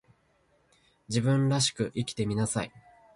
[1.09, 2.71] 自分らしく生きてみなさい